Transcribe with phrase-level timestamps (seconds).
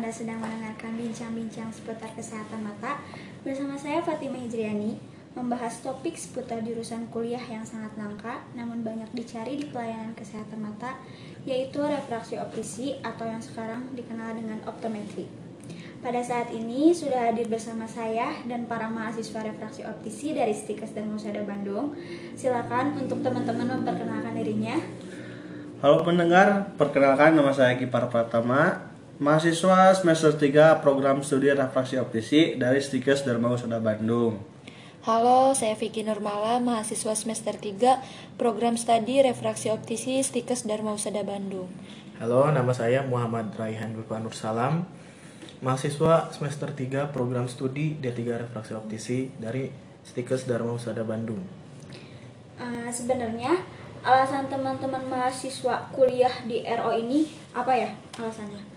[0.00, 3.04] Anda sedang mendengarkan bincang-bincang seputar kesehatan mata
[3.44, 4.96] bersama saya Fatimah Hijriani
[5.36, 10.96] membahas topik seputar jurusan kuliah yang sangat langka namun banyak dicari di pelayanan kesehatan mata
[11.44, 15.28] yaitu refraksi optisi atau yang sekarang dikenal dengan optometri.
[16.00, 21.12] Pada saat ini sudah hadir bersama saya dan para mahasiswa refraksi optisi dari Stikes dan
[21.12, 21.92] Musada Bandung.
[22.40, 24.80] Silakan untuk teman-teman memperkenalkan dirinya.
[25.84, 28.89] Halo pendengar, perkenalkan nama saya Kipar Pratama,
[29.20, 34.40] mahasiswa semester 3 program studi refraksi optisi dari Stikes Dharma Husada Bandung.
[35.04, 38.00] Halo, saya Vicky Nurmala, mahasiswa semester 3
[38.40, 41.68] program studi refraksi optisi Stikes Dharma Husada Bandung.
[42.16, 44.88] Halo, nama saya Muhammad Raihan Nur Salam,
[45.60, 49.68] mahasiswa semester 3 program studi D3 refraksi optisi dari
[50.00, 51.44] Stikes Dharma Husada Bandung.
[52.56, 53.52] Uh, sebenarnya
[54.00, 58.69] alasan teman-teman mahasiswa kuliah di RO ini apa ya alasannya?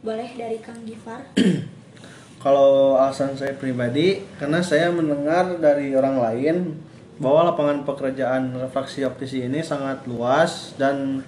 [0.00, 1.20] Boleh dari Kang Gifar.
[2.44, 6.56] Kalau alasan saya pribadi, karena saya mendengar dari orang lain
[7.20, 11.20] bahwa lapangan pekerjaan refraksi optisi ini sangat luas dan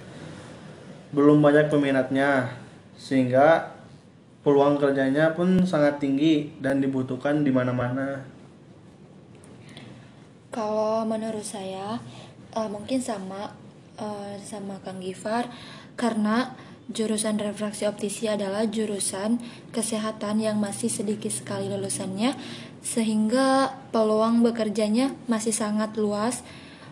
[1.13, 2.57] belum banyak peminatnya,
[2.97, 3.77] sehingga
[4.41, 8.25] peluang kerjanya pun sangat tinggi dan dibutuhkan di mana-mana.
[10.49, 12.01] Kalau menurut saya,
[12.57, 13.53] uh, mungkin sama
[14.01, 15.45] uh, sama Kang Gifar,
[15.93, 16.57] karena
[16.91, 19.39] Jurusan refraksi optisi adalah jurusan
[19.71, 22.35] kesehatan yang masih sedikit sekali lulusannya
[22.83, 26.43] sehingga peluang bekerjanya masih sangat luas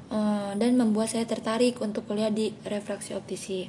[0.07, 3.67] uh, dan membuat saya tertarik untuk kuliah di refraksi optisi.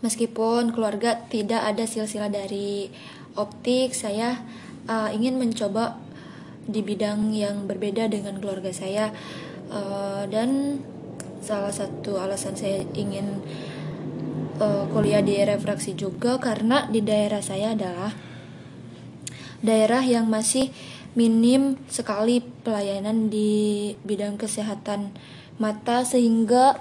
[0.00, 2.88] Meskipun keluarga tidak ada silsilah dari
[3.36, 4.40] optik, saya
[4.88, 6.00] uh, ingin mencoba
[6.64, 9.12] di bidang yang berbeda dengan keluarga saya
[9.68, 10.80] uh, dan
[11.44, 13.44] salah satu alasan saya ingin
[14.60, 18.12] uh, kuliah di refraksi juga karena di daerah saya adalah
[19.64, 20.70] daerah yang masih
[21.14, 25.14] minim sekali pelayanan di bidang kesehatan
[25.56, 26.76] mata sehingga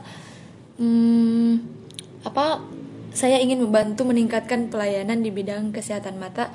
[0.81, 1.61] hmm,
[2.25, 2.65] apa
[3.13, 6.49] saya ingin membantu meningkatkan pelayanan di bidang kesehatan mata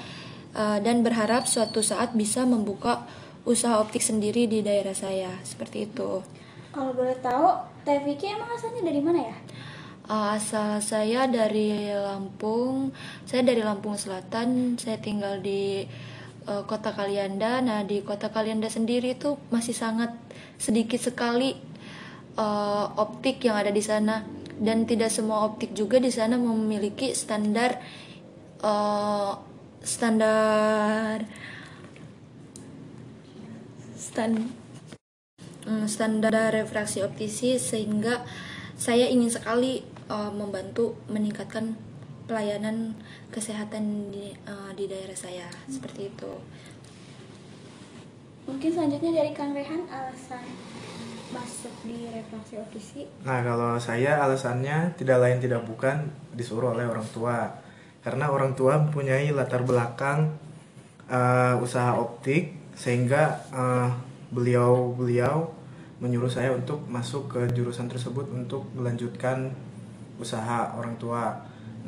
[0.58, 3.06] uh, dan berharap suatu saat bisa membuka
[3.46, 6.20] usaha optik sendiri di daerah saya seperti itu.
[6.74, 7.48] Kalau boleh tahu,
[7.86, 9.36] Teh emang asalnya dari mana ya?
[10.08, 12.96] Asal saya dari Lampung.
[13.28, 14.80] Saya dari Lampung Selatan.
[14.80, 15.84] Saya tinggal di
[16.48, 17.60] uh, kota Kalianda.
[17.60, 20.16] Nah, di kota Kalianda sendiri itu masih sangat
[20.56, 21.60] sedikit sekali
[22.40, 24.24] uh, optik yang ada di sana
[24.58, 27.78] dan tidak semua optik juga di sana memiliki standar
[28.64, 29.38] uh,
[29.84, 31.22] standar
[33.94, 34.50] stand
[35.62, 38.26] mm, standar refraksi optisi sehingga
[38.74, 41.76] saya ingin sekali uh, membantu meningkatkan
[42.28, 42.92] pelayanan
[43.32, 45.72] kesehatan di, uh, di daerah saya hmm.
[45.72, 46.32] seperti itu.
[48.48, 50.44] Mungkin selanjutnya dari Kang Rehan alasan
[51.28, 53.02] masuk di refraksi optisi.
[53.24, 57.52] Nah kalau saya alasannya tidak lain tidak bukan disuruh oleh orang tua
[58.00, 60.32] karena orang tua mempunyai latar belakang
[61.12, 63.92] uh, usaha optik sehingga uh,
[64.32, 65.52] beliau beliau
[65.98, 69.50] menyuruh saya untuk masuk ke jurusan tersebut untuk melanjutkan
[70.18, 71.32] usaha orang tua.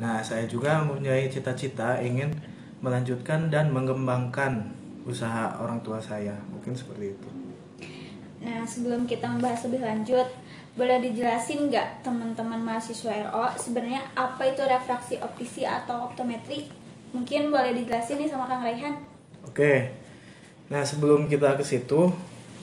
[0.01, 2.33] Nah, saya juga mempunyai cita-cita ingin
[2.81, 4.73] melanjutkan dan mengembangkan
[5.05, 6.33] usaha orang tua saya.
[6.49, 7.29] Mungkin seperti itu.
[8.41, 10.25] Nah, sebelum kita membahas lebih lanjut,
[10.73, 16.65] boleh dijelasin nggak teman-teman mahasiswa RO sebenarnya apa itu refraksi optisi atau optometri?
[17.11, 18.95] Mungkin boleh dijelasin nih sama Kang Raihan.
[19.45, 19.93] Oke.
[20.71, 22.09] Nah, sebelum kita ke situ,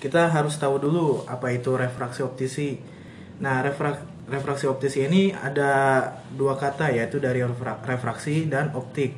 [0.01, 2.81] kita harus tahu dulu apa itu refraksi optisi.
[3.39, 6.05] Nah, refrak refraksi optis ini ada
[6.37, 7.41] dua kata yaitu dari
[7.84, 9.16] refraksi dan optik.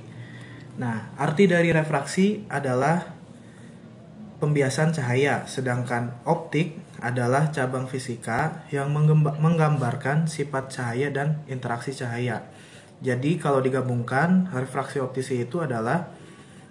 [0.79, 3.05] Nah, arti dari refraksi adalah
[4.41, 8.89] pembiasan cahaya, sedangkan optik adalah cabang fisika yang
[9.37, 12.49] menggambarkan sifat cahaya dan interaksi cahaya.
[13.05, 16.09] Jadi kalau digabungkan, refraksi optisi itu adalah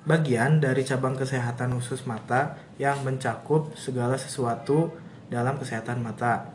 [0.07, 4.89] bagian dari cabang kesehatan khusus mata yang mencakup segala sesuatu
[5.29, 6.49] dalam kesehatan mata.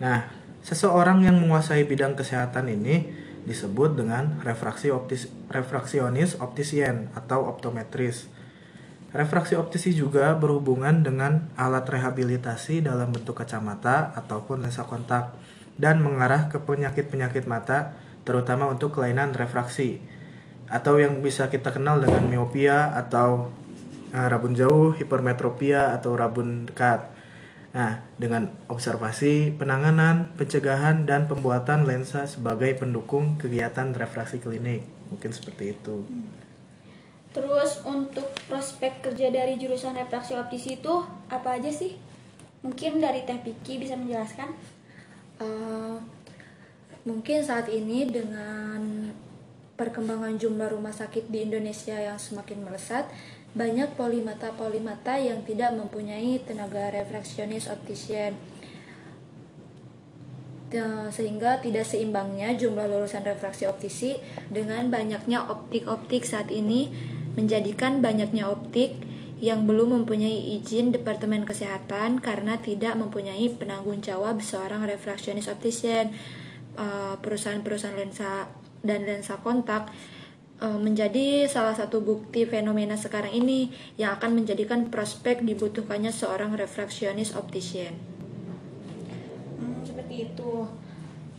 [0.00, 3.06] Nah, Seseorang yang menguasai bidang kesehatan ini
[3.46, 8.26] disebut dengan refraksi optis, refraksionis optisien atau optometris.
[9.14, 15.38] Refraksi optisi juga berhubungan dengan alat rehabilitasi dalam bentuk kacamata ataupun lensa kontak
[15.78, 17.94] dan mengarah ke penyakit-penyakit mata
[18.26, 20.02] terutama untuk kelainan refraksi
[20.66, 23.54] atau yang bisa kita kenal dengan miopia atau
[24.10, 27.15] uh, rabun jauh, hipermetropia atau rabun dekat.
[27.76, 34.80] Nah, dengan observasi, penanganan, pencegahan, dan pembuatan lensa sebagai pendukung kegiatan refraksi klinik.
[35.12, 36.08] Mungkin seperti itu.
[37.36, 42.00] Terus untuk prospek kerja dari jurusan refraksi optisi itu apa aja sih?
[42.64, 44.56] Mungkin dari Teh Piki bisa menjelaskan?
[45.44, 45.96] Eh,
[47.04, 49.12] mungkin saat ini dengan
[49.76, 53.04] perkembangan jumlah rumah sakit di Indonesia yang semakin melesat,
[53.52, 58.34] banyak polimata-polimata yang tidak mempunyai tenaga refraksionis optician.
[60.66, 64.18] Eh, sehingga tidak seimbangnya jumlah lulusan refraksi optisi
[64.50, 66.90] dengan banyaknya optik-optik saat ini
[67.38, 68.98] menjadikan banyaknya optik
[69.38, 76.10] yang belum mempunyai izin Departemen Kesehatan karena tidak mempunyai penanggung jawab seorang refraksionis optician.
[76.74, 78.50] Eh, Perusahaan-perusahaan lensa
[78.82, 79.86] dan lensa kontak
[80.56, 83.68] menjadi salah satu bukti fenomena sekarang ini
[84.00, 87.92] yang akan menjadikan prospek dibutuhkannya seorang refraksionis optician.
[89.60, 90.64] Hmm, seperti itu.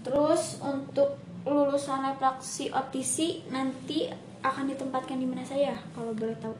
[0.05, 1.17] Terus untuk
[1.47, 4.05] lulusan refraksi optisi nanti
[4.45, 6.55] akan ditempatkan di mana saya kalau boleh tahu?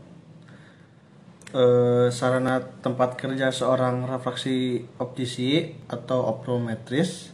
[1.47, 7.31] Eh, sarana tempat kerja seorang refraksi optisi atau optometris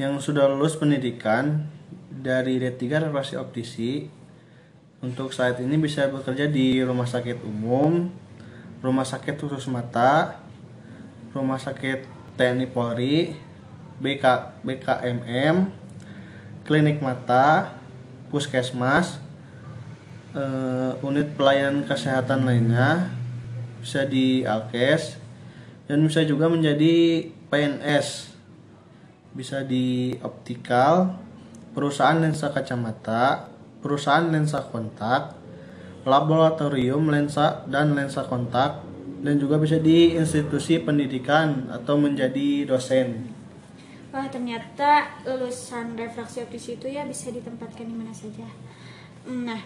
[0.00, 1.68] yang sudah lulus pendidikan
[2.08, 4.08] dari D3 refraksi optisi
[5.04, 8.08] untuk saat ini bisa bekerja di rumah sakit umum,
[8.80, 10.40] rumah sakit khusus mata,
[11.36, 12.08] rumah sakit
[12.40, 13.36] TNI Polri,
[14.00, 14.24] BK,
[14.64, 15.68] BKMM,
[16.64, 17.76] klinik mata,
[18.32, 19.20] puskesmas,
[20.32, 23.12] eh, unit pelayanan kesehatan lainnya,
[23.84, 25.20] bisa di Alkes,
[25.84, 28.32] dan bisa juga menjadi PNS,
[29.36, 31.20] bisa di optikal,
[31.76, 33.53] perusahaan lensa kacamata,
[33.84, 35.36] perusahaan lensa kontak,
[36.08, 38.80] laboratorium lensa dan lensa kontak,
[39.20, 43.28] dan juga bisa di institusi pendidikan atau menjadi dosen.
[44.08, 48.48] Wah ternyata lulusan refraksi optisi itu ya bisa ditempatkan di mana saja.
[49.28, 49.58] Nah,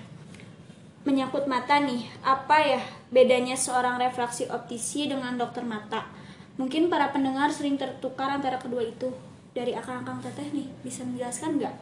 [1.06, 2.82] menyangkut mata nih, apa ya
[3.12, 6.10] bedanya seorang refraksi optisi dengan dokter mata?
[6.58, 9.14] Mungkin para pendengar sering tertukar antara kedua itu.
[9.54, 11.74] Dari akang-akang teteh nih, bisa menjelaskan nggak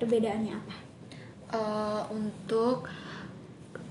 [0.00, 0.87] perbedaannya apa?
[1.48, 2.84] Eh, untuk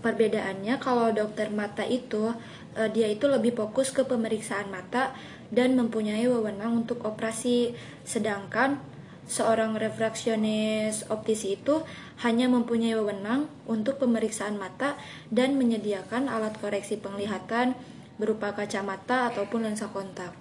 [0.06, 2.30] perbedaannya kalau dokter mata itu
[2.77, 5.18] eh, dia itu lebih fokus ke pemeriksaan mata
[5.50, 7.74] dan mempunyai wewenang untuk operasi
[8.06, 8.77] sedangkan
[9.25, 11.81] seorang refraksionis optisi itu
[12.21, 14.94] hanya mempunyai wewenang untuk pemeriksaan mata
[15.33, 17.74] dan menyediakan alat koreksi penglihatan
[18.21, 20.38] berupa kacamata ataupun lensa kontak.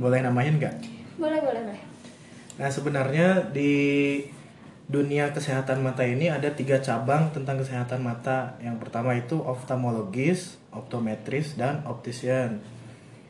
[0.00, 0.80] Boleh namain nggak?
[1.20, 1.82] Boleh, boleh, boleh.
[2.56, 3.72] Nah sebenarnya di
[4.88, 8.56] dunia kesehatan mata ini ada tiga cabang tentang kesehatan mata.
[8.64, 12.64] Yang pertama itu oftalmologis, optometris, dan optician.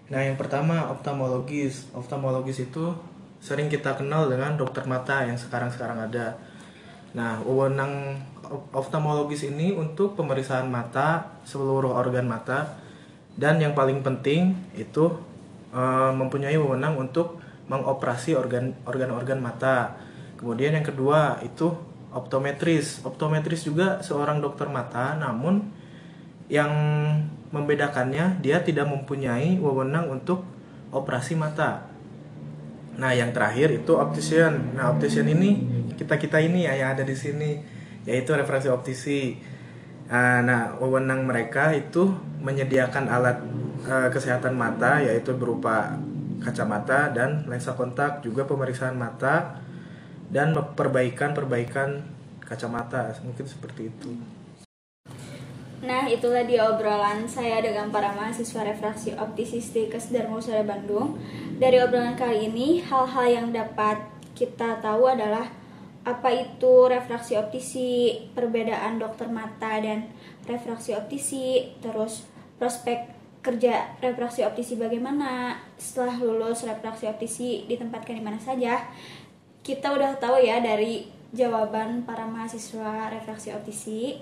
[0.09, 1.91] Nah yang pertama oftalmologis.
[1.91, 2.95] Oftalmologis itu
[3.43, 6.39] sering kita kenal dengan dokter mata yang sekarang-sekarang ada.
[7.19, 8.23] Nah wewenang
[8.71, 12.79] oftalmologis ini untuk pemeriksaan mata seluruh organ mata
[13.39, 15.11] dan yang paling penting itu
[15.75, 20.07] eh, mempunyai wewenang untuk mengoperasi organ organ-organ mata.
[20.39, 21.75] Kemudian yang kedua itu
[22.15, 23.03] optometris.
[23.03, 25.67] Optometris juga seorang dokter mata, namun
[26.47, 26.71] yang
[27.51, 30.47] membedakannya dia tidak mempunyai wewenang untuk
[30.95, 31.91] operasi mata.
[32.99, 34.75] Nah, yang terakhir itu optician.
[34.79, 35.59] Nah, optician ini
[35.99, 37.59] kita-kita ini ya yang ada di sini
[38.09, 39.37] yaitu refraksi optisi.
[40.09, 42.09] Ah, Nah, wewenang mereka itu
[42.41, 43.39] menyediakan alat
[43.85, 45.99] eh, kesehatan mata yaitu berupa
[46.39, 49.68] kacamata dan lensa kontak, juga pemeriksaan mata
[50.29, 52.05] dan perbaikan-perbaikan
[52.45, 53.13] kacamata.
[53.25, 54.11] Mungkin seperti itu.
[55.79, 61.15] Nah, itulah dia obrolan saya dengan para mahasiswa refraksi optisistikes Darmawusada Bandung.
[61.55, 64.03] Dari obrolan kali ini, hal-hal yang dapat
[64.35, 65.47] kita tahu adalah
[66.03, 70.11] apa itu refraksi optisi, perbedaan dokter mata dan
[70.51, 72.27] refraksi optisi, terus
[72.59, 78.83] prospek kerja refraksi optisi bagaimana, setelah lulus refraksi optisi ditempatkan di mana saja.
[79.69, 81.05] Kita udah tahu ya dari
[81.37, 84.17] jawaban para mahasiswa refraksi optisi.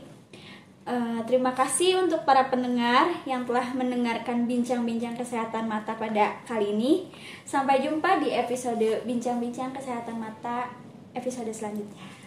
[0.86, 7.06] Eh, terima kasih untuk para pendengar yang telah mendengarkan bincang-bincang kesehatan mata pada kali ini.
[7.46, 10.66] Sampai jumpa di episode bincang-bincang kesehatan mata
[11.14, 12.25] episode selanjutnya.